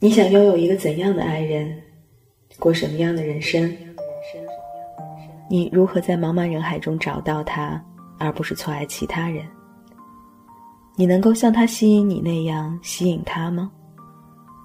[0.00, 1.76] 你想拥有一个怎样的爱人，
[2.60, 3.76] 过什么样的人生？
[5.50, 7.84] 你如何在茫茫人海中找到他，
[8.16, 9.44] 而不是错爱其他人？
[10.94, 13.72] 你能够像他吸引你那样吸引他吗？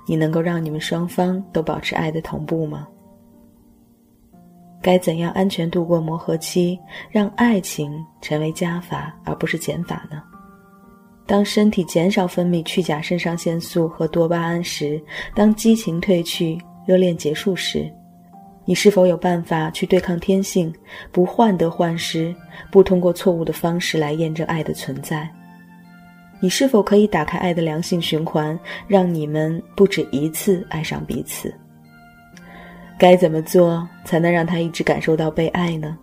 [0.06, 2.88] 你能够让你们双方都保持爱的同步吗？
[4.84, 6.80] 该怎样安全度过磨合期，
[7.10, 10.22] 让爱情成为加法而不是减法呢？
[11.26, 15.02] 当身体减少分泌去甲肾上腺素和多巴胺时，
[15.34, 17.90] 当激情褪去、热恋结束时，
[18.66, 20.74] 你是否有办法去对抗天性，
[21.12, 22.36] 不患得患失，
[22.70, 25.30] 不通过错误的方式来验证爱的存在？
[26.42, 31.54] 你是否可以打开爱的良性循环，让你们不止一次爱上彼此？
[33.00, 35.98] 该怎么做才能让他一直感受到被爱呢？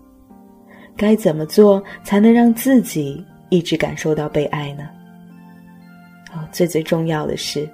[0.97, 4.89] 该怎么做才能让自己一直感受到被爱呢？
[6.33, 7.69] 哦，最最重要的是，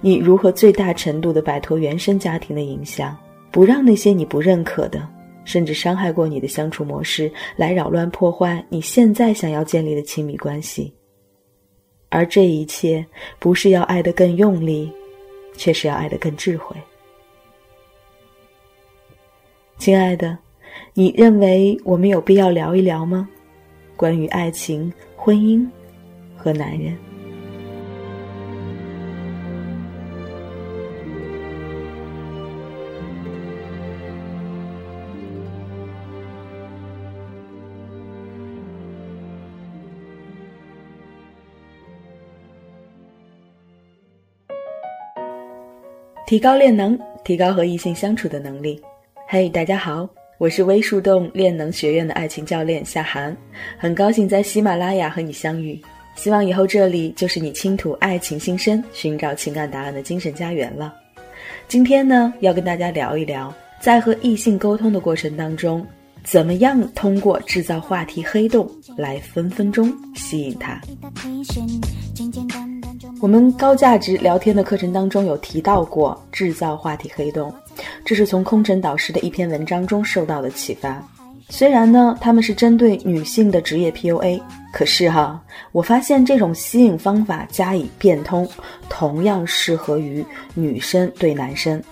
[0.00, 3.16] 你如何最大程度的摆脱原生家庭的影响，
[3.50, 5.06] 不让那些你不认可的，
[5.44, 10.92] 甚至伤害过你的相处模式来扰乱破坏你现在想要建立的亲密关系。
[12.08, 13.04] 而这一切，
[13.38, 14.90] 不是要爱得更用力，
[15.56, 16.74] 却是要爱得更智慧。
[19.78, 20.36] 亲爱的，
[20.94, 23.28] 你认为我们有必要聊一聊吗？
[23.96, 25.66] 关于爱情、婚姻
[26.36, 27.09] 和男人。
[46.30, 48.80] 提高恋能，提高和异性相处的能力。
[49.26, 53.36] 嘿，大家好，我是微树洞恋能学院的爱情教练夏涵，
[53.76, 55.76] 很高兴在喜马拉雅和你相遇。
[56.14, 60.94] 希望以后这里就是你倾吐爱情心声、寻找情感答案的精神家园了。
[61.66, 65.84] 今天呢，要跟大家聊一聊，在和异性沟通的过程当中，
[66.22, 70.80] 怎么样通过制造话题黑洞来分分钟吸引他。
[73.20, 77.52] 我们高价值聊天的课程当中有提到过制造话题黑洞，
[78.02, 81.06] 这是从空城导师的一篇文章中受到的启发。
[81.50, 84.40] 虽然呢，他们是针对女性的职业 PUA，
[84.72, 85.38] 可是哈，
[85.72, 88.48] 我发现这种吸引方法加以变通，
[88.88, 91.82] 同样适合于女生对男生。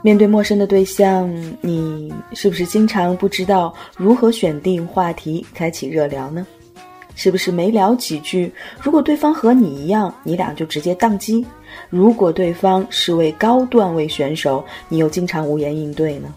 [0.00, 1.30] 面对陌生的对象，
[1.60, 6.46] 你是不是经常不知道如何选定话题开启热聊呢？
[7.14, 8.52] 是不是没聊几句？
[8.80, 11.44] 如果对方和你一样，你俩就直接宕机；
[11.88, 16.32] 如果对方是位高段位选手，你又经常无言应对呢？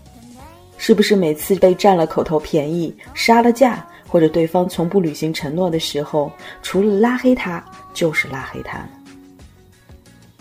[0.78, 6.30] 是不是每次被占了口头便宜、杀了价，或者对方从不履行承诺的时候，
[6.62, 7.64] 除了拉黑他
[7.94, 8.86] 就是拉黑他？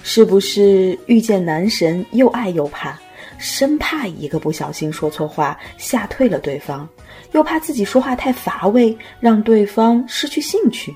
[0.02, 2.98] 是不是遇见男神又爱又怕，
[3.38, 6.88] 生怕一个不小心说错话吓退了对方？
[7.32, 10.94] 又怕自己说话太乏味，让对方失去兴趣，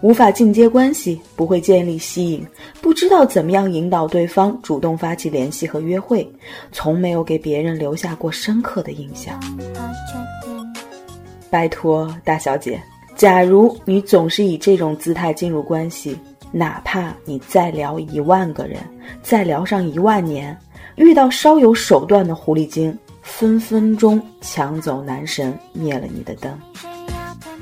[0.00, 2.46] 无法进阶关系，不会建立吸引，
[2.80, 6.28] 不知道怎么样引导对方主动发起联系和约会，
[6.72, 9.38] 从没有给别人留下过深刻的印象。
[11.50, 12.82] 拜托，大小姐，
[13.14, 16.18] 假如你总是以这种姿态进入关系，
[16.50, 18.80] 哪怕你再聊一万个人，
[19.22, 20.56] 再聊上一万年，
[20.96, 22.96] 遇到稍有手段的狐狸精。
[23.22, 26.52] 分分钟抢走男神，灭了你的灯。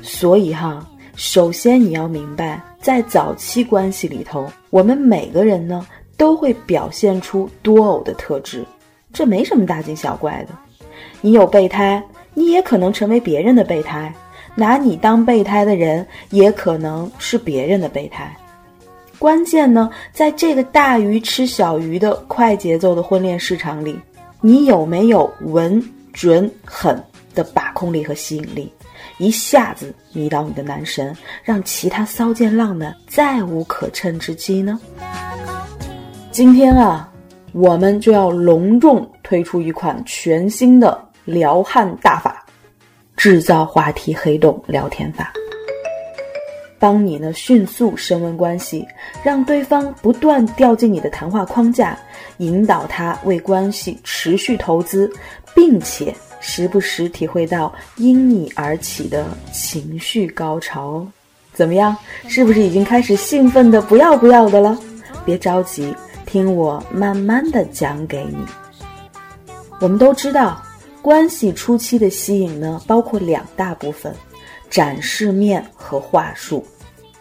[0.01, 0.85] 所以哈，
[1.15, 5.85] 首先你要明白，在早期关系里头，我们每个人呢
[6.17, 8.65] 都会表现出多偶的特质，
[9.13, 10.55] 这没什么大惊小怪的。
[11.21, 14.11] 你有备胎，你也可能成为别人的备胎；
[14.55, 18.35] 拿你当备胎的人，也可能是别人的备胎。
[19.19, 23.99] 关键呢，在这个大鱼吃小鱼的快节奏的婚恋市场里。
[24.43, 25.79] 你有没有稳、
[26.11, 26.99] 准、狠
[27.35, 28.73] 的把控力和吸引力，
[29.19, 34.79] 一下子迷倒你的男神，让其他骚贱浪们再无可乘之机呢？
[36.31, 37.07] 今天啊，
[37.53, 42.43] 我们就要隆重推出一款全新的撩汉大法——
[43.15, 45.31] 制造话题黑洞聊天法。
[46.79, 48.83] 帮你呢迅速升温关系，
[49.23, 51.95] 让对方不断掉进你的谈话框架，
[52.41, 55.09] 引导他为关系持续投资，
[55.55, 61.07] 并且时不时体会到因你而起的情绪高潮哦。
[61.53, 61.95] 怎么样？
[62.27, 64.77] 是不是已经开始兴奋的不要不要的了？
[65.23, 65.95] 别着急，
[66.25, 68.37] 听我慢慢的讲给你。
[69.79, 70.61] 我们都知道，
[71.01, 74.13] 关系初期的吸引呢，包括两大部分。
[74.69, 76.65] 展示面和话术，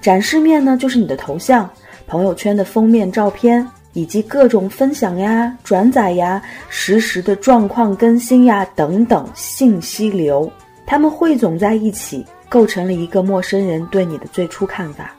[0.00, 1.68] 展示面呢就是你的头像、
[2.06, 10.50] 朋友圈的封面照片，以及各种分享呀、转载呀、实时的状况更新呀等等信息流，
[10.86, 15.12] 它们汇总在一起，构成了一个陌生人对你的最初看法。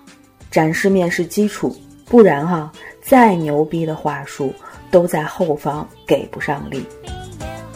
[0.49, 1.75] 展示面是基础，
[2.05, 2.71] 不然哈，
[3.01, 4.53] 再牛逼的话术
[4.89, 6.85] 都在后方给不上力。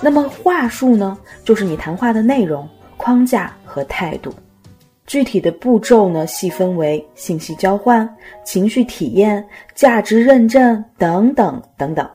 [0.02, 4.34] 那么话术呢，就是你谈话的内容、框架和态度。
[5.06, 8.07] 具体的步骤呢，细分为信息交换、
[8.44, 12.10] 情绪体验、价值认证等等等等。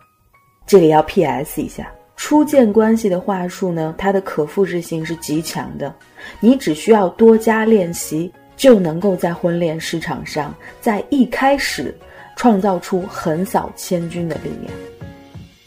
[0.66, 1.62] 这里要 P.S.
[1.62, 5.94] 一下，初见关系的话术呢，它的可复制性是极强的，
[6.40, 11.96] 你只需要多加练习，就能够在婚恋市场上，在一开始
[12.36, 14.72] 创造出横扫千军的力量。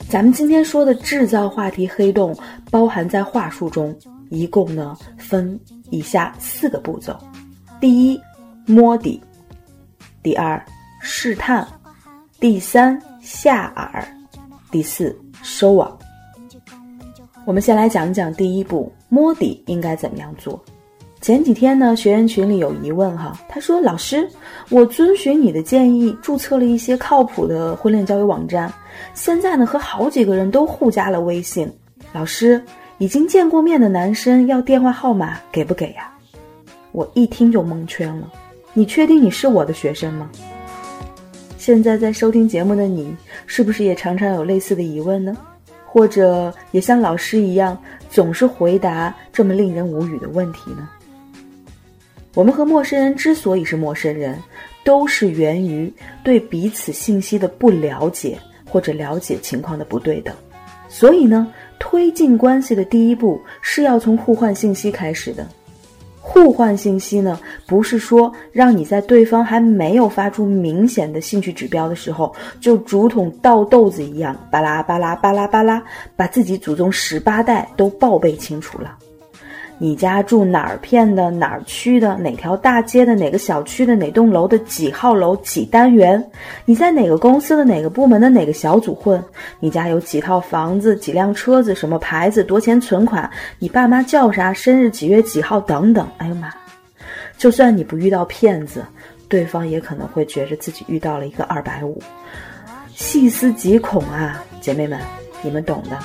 [0.10, 2.38] 咱们今天说的制造话题黑洞，
[2.70, 3.96] 包含在话术中，
[4.34, 5.60] 一共呢分。
[5.90, 7.16] 以下四个步骤：
[7.80, 8.20] 第一，
[8.66, 9.22] 摸底；
[10.24, 10.60] 第二，
[11.00, 11.64] 试探；
[12.40, 14.04] 第三，下饵；
[14.72, 15.96] 第四，收网。
[17.46, 20.60] 我们先来讲讲第一步，摸底应该怎么样做。
[21.22, 24.28] 前几天呢，学员群里有疑问哈，他说：“老师，
[24.70, 28.74] 我遵循你的建议，注册了一些靠谱的婚恋交友网站，
[29.14, 31.72] 现在呢和好几个人都互加了微信，
[32.14, 32.60] 老师。”
[33.00, 36.12] 已经见过面的男生要电话号码给不给呀？
[36.92, 38.32] 我一听就蒙圈了。
[38.74, 40.30] 你确定你是我的学生吗？
[41.58, 45.36] 现在在收听节目的你，是不是也常常有类似的疑问呢？
[45.86, 47.78] 或者也像老师一样，
[48.10, 50.90] 总是回答这么令人无语的问题呢？
[52.36, 54.38] 我们和陌生人之所以是陌生人，
[54.84, 55.92] 都是源于
[56.24, 58.38] 对彼此信息的不了解，
[58.68, 60.34] 或者了解情况的不对等。
[60.90, 61.52] 所以呢？
[61.80, 65.46] 推进关系的第一步是要从互换信息开始的。
[66.26, 67.38] 互换信息呢，
[67.68, 75.84] 不是说让你在对方还没有发出明显的兴趣指标的时候，就竹筒倒豆子一样，巴拉巴拉巴拉巴拉，
[76.16, 78.98] 把自己祖宗十八代都报备清楚了。
[79.84, 86.26] 你家住哪儿片的哪儿区的哪条大街的哪个小区的哪栋楼的几号楼几单元？
[86.64, 89.22] 你在哪个公司的哪个部门的哪个小组混？
[89.60, 93.30] 你家有几套房子几辆车子什么牌子多钱存款？
[93.60, 94.54] 你爸妈叫啥？
[94.54, 95.60] 生日几月几号？
[95.60, 96.08] 等等。
[96.18, 96.50] 哎呦妈！
[97.38, 98.86] 就算你不遇到骗子，
[99.28, 102.02] 对方也可能会觉着自己遇到了一个二百五。
[102.96, 104.98] 细思极恐啊，姐妹们，
[105.42, 106.00] 你们懂的。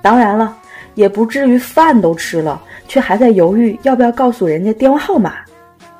[0.00, 0.56] 当然了。
[0.96, 5.34] 也不至于饭都吃了，却还在犹豫要不要告诉人家电话号码。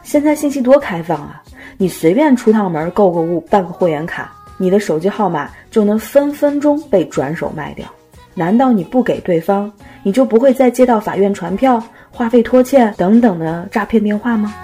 [0.03, 1.43] 现在信息多开放啊！
[1.79, 7.87] 你随便出趟门、购个物、办个会员卡，你的手机号码就能分分钟被转手卖掉。
[8.35, 9.71] 难道你不给对方，
[10.03, 14.55] 你就不会再接到法院传票、话费拖欠等等的诈骗电话吗？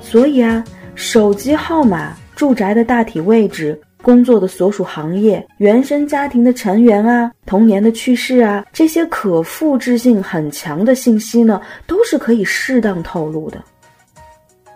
[0.00, 0.62] 所以啊，
[0.94, 3.80] 手机号码、住宅的大体位置。
[4.02, 13.62] 工作的所属行业、原生家庭的成员啊、童年的趣事啊，这些可复制性很强的信息呢，都是可以适当透露的。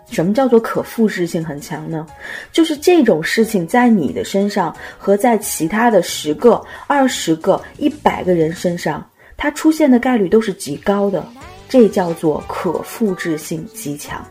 [0.09, 2.07] 什么叫做可复制性很强呢？
[2.53, 11.27] 就是这种事情在你的身上和在其他的十个、二十个、一百个人身上，它出现的概率都是极高的，
[11.67, 14.25] 这叫做可复制性极强。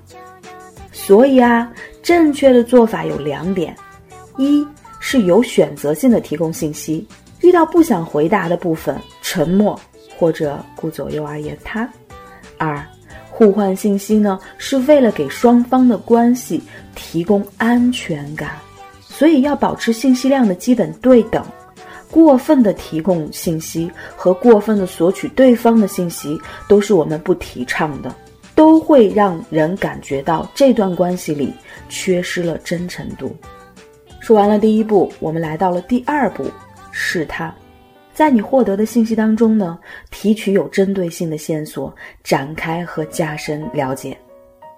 [0.91, 1.71] 所以啊，
[2.03, 3.77] 正确的做法有两点：
[4.39, 4.67] 一。
[5.01, 7.07] 是有选择性的提供信息，
[7.41, 9.79] 遇到不想回答的部分，沉默
[10.17, 11.89] 或者顾左右而言他。
[12.59, 12.85] 二，
[13.31, 16.63] 互换信息呢，是为了给双方的关系
[16.95, 18.53] 提供安全感，
[19.01, 21.45] 所以要保持信息量的基本对等。
[22.09, 28.15] 过分的提供信息和过分的索取对方的信息，都是我们不提倡的，
[28.55, 31.53] 都会让人感觉到这段关系里
[31.89, 33.37] 缺失了真诚度。
[34.27, 36.51] 说完了第一步，我们来到了第二步，
[36.91, 37.55] 试探。
[38.13, 39.79] 在你获得的信息当中呢，
[40.11, 44.19] 提取有针对性的线索，展开和加深了解。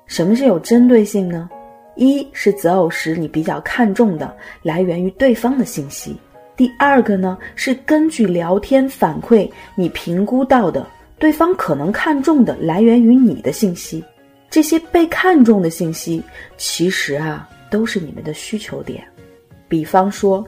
[0.04, 1.48] 什么是有针对性呢？
[1.96, 6.12] 一是择偶时你比较看重的来源于对方的信息；
[6.54, 10.86] 第二个呢，是根据聊天反馈你评估到的
[11.18, 14.04] 对方可能看重的来源于你的信息。
[14.50, 16.22] 这些被看重的信息，
[16.58, 19.02] 其实啊，都是你们的需求点。
[19.68, 20.44] 比方说，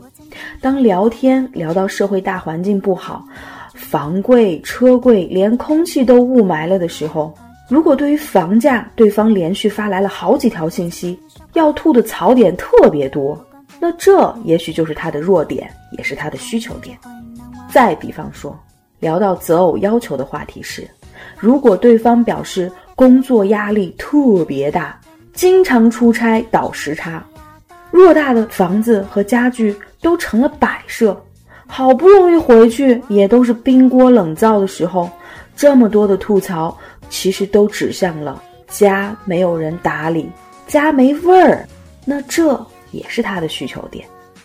[0.61, 3.25] 当聊天聊到社会大环境不好，
[3.75, 7.35] 房贵车贵，连空气都雾霾了的时候，
[7.69, 11.19] 如果对于房价，对方连续发来了好几条信息，
[11.53, 13.39] 要吐的槽点特别多，
[13.79, 16.97] 那这也许就是他的弱点，也是他的需求点。
[17.73, 18.59] 再比方说，
[18.99, 20.89] 聊到择偶要求的话题时，
[21.39, 24.99] 如果对方表示工作压力特别大，
[25.33, 27.25] 经常出差倒时差。
[27.93, 31.19] 偌大的房子和家具都成了摆设。
[31.67, 35.09] 好不容易回去，也都是冰锅冷灶的时候，
[35.55, 36.77] 这么多的吐槽，
[37.09, 40.29] 其实都指向了家没有人打理，
[40.67, 41.65] 家没味儿。
[42.05, 44.05] 那这也是他的需求点。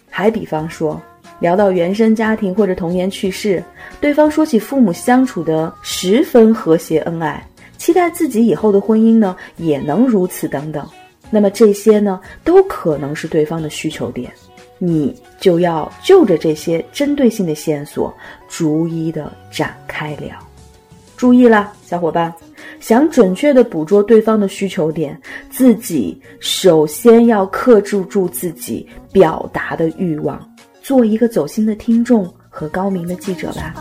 [0.09, 1.01] 还比方说，
[1.39, 3.63] 聊到原生家庭或者童年趣事，
[3.99, 7.43] 对方说起父母相处的十分和谐恩爱，
[7.77, 10.87] 期待自己以后的婚姻呢也能如此等等。
[11.29, 14.31] 那么这些呢，都可能是对方的需求点。
[14.77, 18.13] 你就要就着这些针对性的线索，
[18.49, 20.37] 逐一的展开聊。
[21.15, 22.31] 注意了，小伙伴，
[22.81, 25.17] 想准确的捕捉对方的需求点，
[25.49, 30.37] 自己首先要克制住自己表达的欲望，
[30.81, 33.73] 做一个走心的听众和高明的记者吧。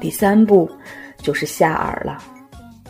[0.00, 0.68] 第三步
[1.22, 2.18] 就是下饵了，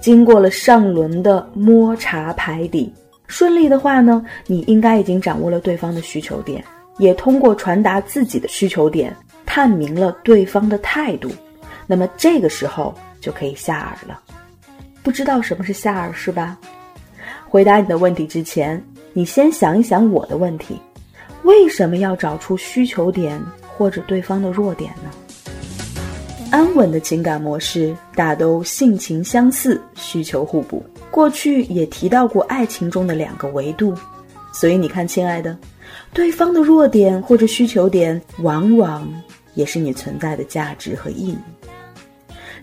[0.01, 2.91] 经过了上轮的摸查排底。
[3.31, 6.63] 顺利的话呢，你应该已经掌握了对方的需求点，
[6.99, 11.31] 也通过传达自己的需求点，探明了对方的态度。
[11.87, 14.21] 那么这个时候就可以下饵了。
[15.01, 16.59] 不知道什么是下饵是吧？
[17.49, 18.83] 回答你的问题之前，
[19.13, 20.81] 你先想一想我的问题：
[21.45, 23.41] 为什么要找出需求点
[23.77, 25.11] 或者对方的弱点呢？
[26.51, 30.85] 安稳的情感模式，大都性情相似，需求互补。
[31.09, 33.95] 过去也提到过爱情中的两个维度，
[34.53, 35.57] 所以你看，亲爱的，
[36.13, 39.09] 对方的弱点或者需求点，往往
[39.55, 41.39] 也是你存在的价值和意义。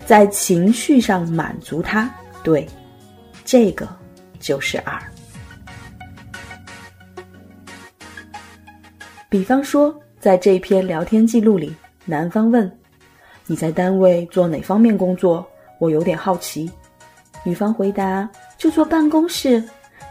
[0.04, 2.68] 在情绪上满足他，对，
[3.42, 3.88] 这个
[4.38, 5.00] 就是二。
[9.30, 12.70] 比方说，在这篇聊天记录里，男方问
[13.48, 15.44] ：“你在单位做哪方面工作？
[15.80, 16.70] 我有点好奇。”
[17.42, 18.28] 女方回答
[18.58, 19.62] ：“就坐办公室，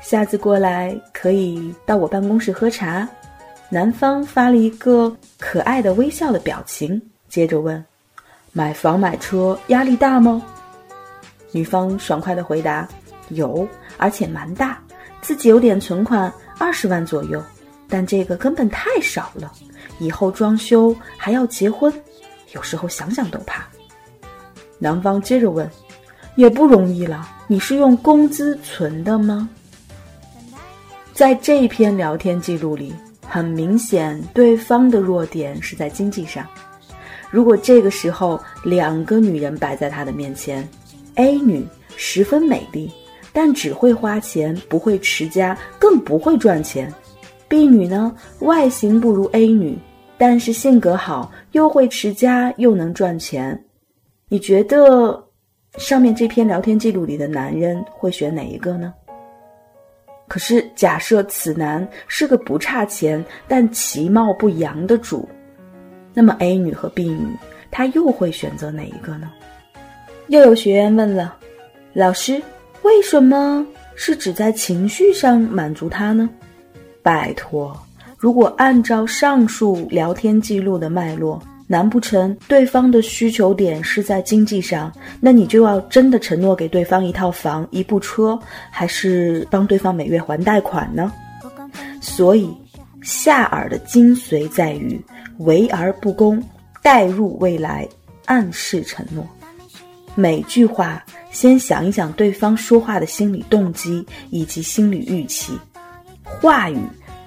[0.01, 3.07] 下次过来可以到我办公室喝茶。”
[3.69, 7.83] 男方发了一个可爱的微笑的表情，接着问
[8.53, 10.41] ：“买房买车压力大吗？”
[11.51, 12.87] 女方爽快的回答
[13.29, 13.67] ：“有，
[13.97, 14.81] 而且蛮大，
[15.21, 17.43] 自己有点存款，二十万左右，
[17.89, 19.51] 但这个根本太少了，
[19.99, 21.93] 以后装修还要结婚，
[22.57, 23.65] 有时候想想都怕。”
[24.77, 25.65] 男方接着问。
[26.37, 27.27] 也不容易了。
[27.47, 29.49] 你是用工资存的吗？
[31.11, 32.93] 在这一篇聊天记录里，
[33.27, 36.45] 很明显对方的弱点是在经济上。
[37.31, 40.69] 如果这个时候两个女人摆在他的面前
[41.15, 42.91] ，A 女十分美丽，
[43.33, 46.93] 但只会花钱，不会持家，更不会赚钱
[47.49, 49.75] ；B 女呢，外形不如 A 女，
[50.17, 53.63] 但是性格好，又会持家，又能赚钱。
[54.29, 55.23] 你觉得？
[55.77, 58.91] 上面这篇聊天记录里的男人会选哪一个呢？
[60.27, 65.29] 可是假设此男是个不差钱但其貌不扬的主，
[66.15, 67.27] 那么 A 女和 B 女
[67.69, 69.31] 他又会选择哪一个呢？
[70.29, 71.37] 又有学员问了，
[71.93, 72.41] 老师，
[72.81, 76.27] 为什么是只在情绪上满足他呢？
[77.03, 77.77] 拜托，
[78.17, 81.41] 如果按照上述聊天记录的脉络。
[81.69, 84.89] 难不成对方的需求点是在经济上？
[85.19, 88.39] 那你就要真的承诺给对方一套房、一部车，
[88.71, 91.11] 还是帮对方每月还贷款呢？
[91.99, 92.49] 所以，
[93.01, 94.97] 下饵的精髓在于
[95.39, 96.41] 为而不恭，
[96.81, 97.85] 带入未来，
[98.27, 99.27] 暗示承诺。
[100.15, 105.51] 每句话先想一想对方说话的心理动机以及心理预期，
[106.23, 106.79] 话语、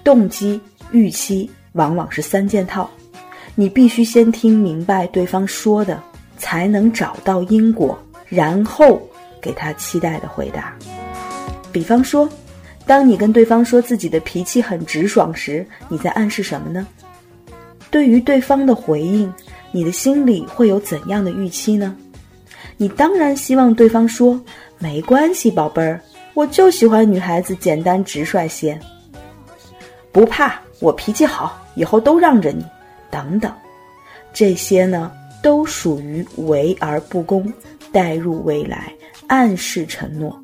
[0.02, 0.58] 动机、
[0.92, 2.88] 预期往往是三件套。
[3.54, 6.02] 你必须先听明白对方说的，
[6.38, 9.00] 才能找到因果，然后
[9.40, 10.74] 给他期待的回答。
[11.72, 12.28] 比方说，
[12.86, 16.86] 当你跟对方说自己的脾气很直爽时，你在暗示什么呢？
[17.90, 19.32] 对于对方的回应，
[19.72, 21.94] 你的心里会有怎样的预期呢？
[22.76, 24.40] 你当然希望对方说
[24.78, 26.00] ：“没关系，宝贝儿，
[26.32, 28.78] 我就喜欢女孩子简单直率些。”
[30.12, 32.64] 不怕，我脾气好，以后都让着你。
[33.10, 33.52] 等等，
[34.32, 35.10] 这些呢
[35.42, 37.52] 都属于为而不恭，
[37.90, 38.92] 带入未来，
[39.26, 40.40] 暗示承诺，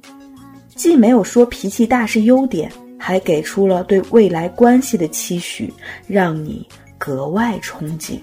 [0.74, 5.72] 既没有说脾气大是优点，还给出了对未来关系的期许，
[6.08, 6.66] 让你
[6.98, 8.18] 格外憧憬。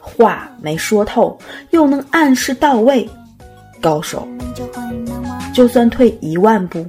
[0.00, 1.38] 话没说透，
[1.70, 3.06] 又能暗示到位，
[3.82, 4.26] 高手。
[5.52, 6.86] 就算退一万步，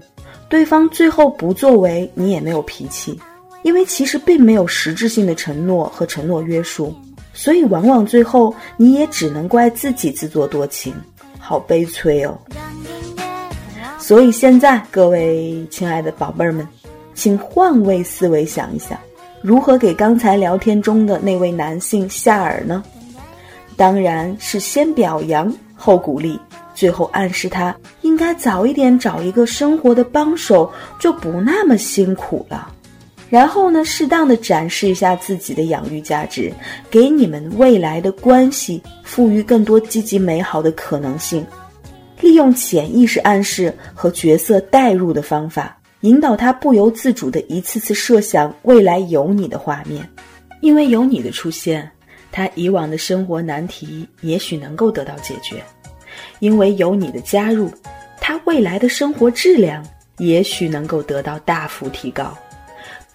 [0.47, 3.19] 对方最后不作为，你也没有脾气。
[3.67, 6.95] 因为其实并没有实质性的承诺和承诺约束，
[7.33, 10.93] 所以往往最后你也只能怪自己自作多情，
[11.37, 12.39] 好悲催哦。
[13.99, 16.65] 所以现在各位亲爱的宝贝儿们，
[17.13, 18.97] 请换位思维想一想，
[19.41, 22.81] 如何给刚才聊天中的那位男性下饵呢？
[23.75, 26.39] 当然是先表扬后鼓励，
[26.73, 32.75] 最后暗示他应该早一点找一个生活的帮手，就不那么辛苦了。
[33.29, 36.51] 然后呢，适当的展示一下自己的养育价值，
[36.89, 41.45] 给你们未来的关系赋予更多积极美好的可能性。
[42.21, 50.07] 利用潜意识暗示和角色代入的方法，引导他不由自主的一次次设想未来有你的画面，
[50.61, 51.91] 因为有你的出现，
[52.31, 55.57] 他以往的生活难题也许能够得到解决；
[56.39, 57.69] 因为有你的加入，
[58.19, 59.85] 他未来的生活质量
[60.17, 62.35] 也许能够得到大幅提高。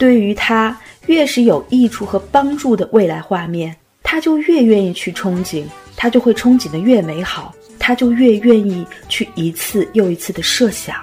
[0.02, 5.62] 对于他越是有益处和帮助的未来画面，他就越愿意去憧憬，
[5.94, 7.54] 他就会憧憬的越美好。
[7.78, 10.97] 他就越愿意去一次又一次的设想，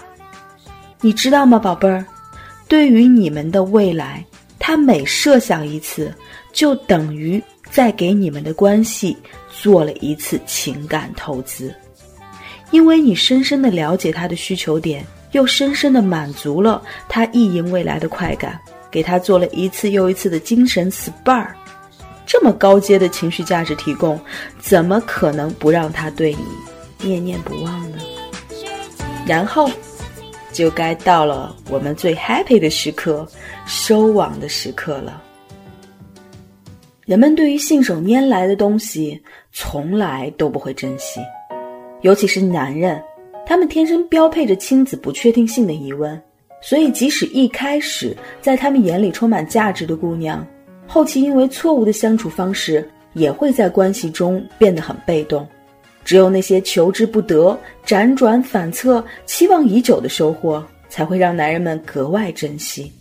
[0.99, 2.05] 你知道吗，宝贝儿？
[2.67, 4.21] 对于你们的未来，
[4.59, 6.13] 他每设想一次，
[6.51, 7.41] 就等于
[7.71, 9.15] 在给你们的关系
[9.49, 11.73] 做了一次情感投资，
[12.71, 18.59] 因为你深深的了解他的需求点，又深深的满足了他意淫未来的快感，
[18.91, 21.47] 给他做了一次又一次的精神 SPA。
[22.25, 24.19] 这么高阶的情绪价值提供，
[24.59, 27.97] 怎么可能不让他对你念念不忘呢？
[29.25, 29.69] 然后，
[30.51, 33.27] 就该到了我们最 happy 的时刻——
[33.65, 35.21] 收网的时刻了。
[37.05, 39.19] 人们对于信手拈来的东西，
[39.51, 41.19] 从来都不会珍惜，
[42.01, 43.01] 尤其是男人，
[43.45, 46.21] 他们天生标配着亲子不确定性的疑问，
[46.61, 50.45] 所以即使一开始在他们眼里充满价值的姑娘。
[50.85, 55.47] 后期因为错误的相处方式，也会在关系中变得很被动。
[56.03, 62.91] 只有那些求之不得、辗转反侧、期望已久的收获，才会让男人们格外珍惜。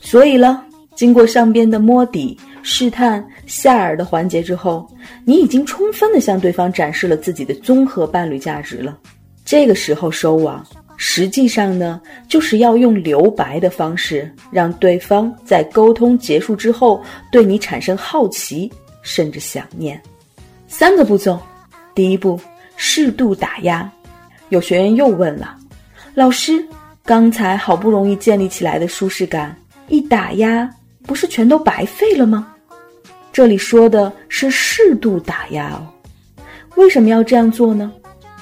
[0.00, 4.88] 所以了，经过上边的摸底、试探、下饵的环节之后，
[5.24, 8.96] 你已经充分的向对方展示了自己的综合伴侣价值了。
[9.44, 10.64] 这个时候收网。
[11.02, 19.98] 实际上呢，就是要用留白的方式，让对方在沟通结束之后对你产生好奇，甚至想念。
[20.68, 21.40] 三个步骤，
[21.94, 22.38] 第一步，
[22.76, 23.90] 适度打压。
[24.50, 25.56] 有学员又问了，
[26.14, 26.62] 老师，
[27.02, 29.56] 刚才好不容易建立起来的舒适感，
[29.88, 30.70] 一打压，
[31.06, 32.54] 不是全都白费了吗？
[33.32, 35.80] 这里说的是适度打压哦。
[36.76, 37.90] 为什么要这样做呢？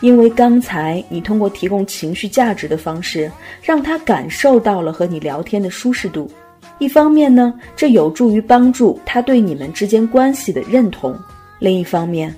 [0.01, 3.31] 因为刚才你通过提供情绪价值的方式，
[3.61, 6.31] 让他感受到了和你聊天的舒适度。
[6.79, 11.13] 一方面呢，这有助于帮助他对你们之间关系的认同；
[11.59, 12.33] 另一方面，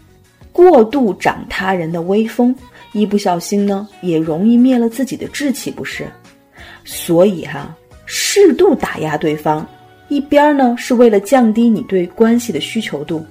[0.53, 2.55] 过度长他人的威风，
[2.93, 6.07] 一不小心呢，也容易灭了自己的志气，不是？
[6.85, 9.67] 所以哈，适度打压对方，
[10.09, 13.23] 一边呢是为了降低你对关系的需求度，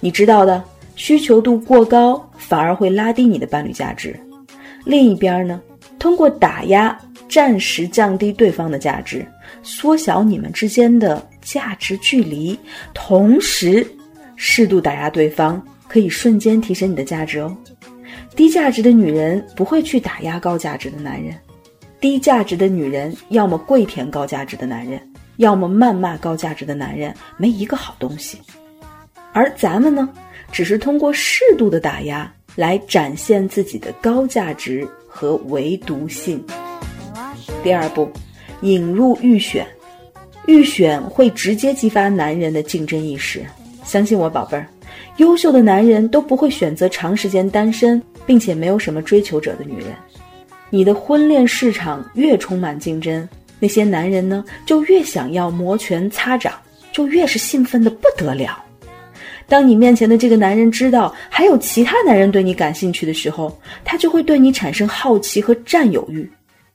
[0.00, 0.64] 你知道的。
[0.96, 4.18] 需求度过高，反而会拉低你的伴侣价值。
[4.84, 5.60] 另一边呢，
[5.98, 6.96] 通过打压
[7.28, 9.26] 暂时降低对方的价值，
[9.62, 12.58] 缩小你们之间的价值距离，
[12.92, 13.86] 同时
[14.36, 17.56] 适度打压对方，可以瞬间提升你的价值哦。
[18.36, 21.34] 低价值的女人不会去打压高价值的男人，
[22.00, 25.00] 低价值的女人要么跪舔高价值的男人，
[25.36, 28.38] 要么谩骂高价值的男人，没一个好东西。
[29.32, 30.08] 而咱们呢？
[30.54, 36.40] 只是通过适度的打压来展现自己的高价值和唯独性。
[37.64, 38.08] 第二步，
[38.60, 39.66] 引入预选，
[40.46, 43.44] 预选会直接激发男人的竞争意识。
[43.82, 44.64] 相信我，宝贝儿，
[45.16, 49.88] 优秀的男人都不会选择长时间单身并且没有什么追求者的女人。
[50.70, 56.54] 你的婚恋市场越充满竞争，那些男人呢就越想要摩拳擦掌，
[56.92, 58.63] 就越是兴奋的不得了。
[59.48, 66.30] 当你面前的这个男人知道还有其他男人对你感兴趣的时候，他就会对你产生好奇和占有欲。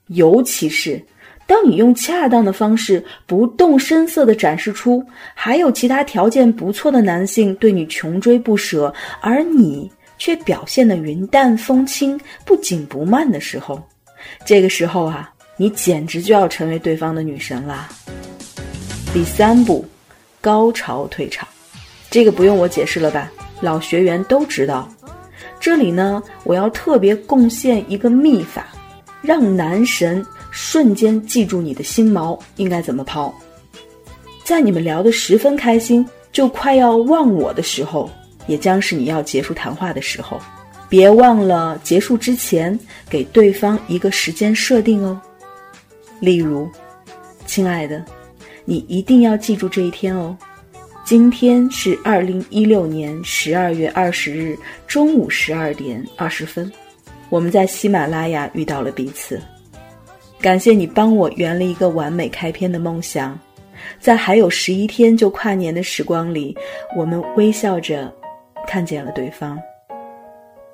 [0.08, 1.02] 尤其是
[1.46, 5.04] 当你用恰当的方式，不动声色地展示出
[5.34, 13.82] 还有其他条件不错的男性对你穷追不舍，而你却表现得云淡风轻、不紧不慢的时候，
[14.46, 17.90] 这个时候啊，你简直就要成为对方的女神啦。
[19.12, 19.84] 第三步，
[20.40, 21.48] 高潮退场。
[22.10, 23.32] 这个不用我解释了吧？
[23.62, 24.90] 老学员都知道。
[25.60, 28.68] 这里呢，我要特别贡献一个秘法，
[29.22, 33.34] 让男神瞬间记住你的心毛应该怎么抛。
[34.44, 38.10] 在你们聊得十分开心，就快要忘我的时候，
[38.48, 40.40] 也将是你要结束谈话的时候。
[40.88, 45.22] 别忘了结束之前给对方一个时间设定哦。
[46.20, 46.68] 例如，
[47.46, 48.04] 亲爱的，
[48.66, 50.36] 你一定要记住这一天哦。
[51.10, 56.72] 今天是二零一六年十二月二十日中午十二点二十分，
[57.32, 59.42] 我们在喜马拉雅遇到了彼此。
[60.40, 63.36] 感谢你帮我圆了一个完美开篇的梦想，
[64.00, 66.56] 在还有十一天就跨年的时光里，
[66.96, 68.14] 我们微笑着
[68.68, 69.60] 看见了对方。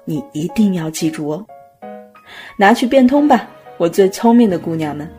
[0.04, 1.46] 你一定要记住哦，
[2.60, 5.10] 拿去变通吧，我最聪明的姑娘们。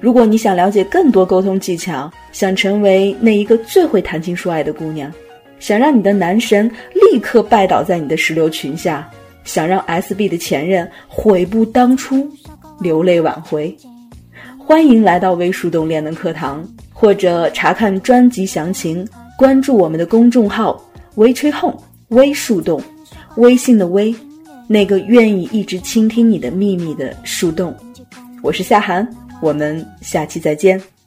[0.00, 5.12] 如果你想了解更多沟通技巧，想成为那一个最会谈情说爱的姑娘，
[5.58, 6.70] 想让你的男神
[7.12, 9.08] 立刻拜倒在你的石榴裙下，
[9.42, 12.28] 想让 SB 的前任悔不当初。
[12.80, 13.76] 流泪挽回，
[14.56, 19.04] 欢迎来到微树洞练能课堂，或者查看专辑详情，
[19.36, 20.80] 关注我们的公众号
[21.16, 21.76] “微吹哄
[22.10, 22.80] 微树洞”，
[23.34, 24.14] 微信的微，
[24.68, 27.74] 那个愿意一直倾听你的秘密的树洞。
[28.44, 29.04] 我是夏涵，
[29.40, 30.97] 我们下期再见。